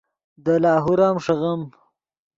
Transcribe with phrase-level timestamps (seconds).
[0.43, 1.61] دے لاہور ام ݰیغیم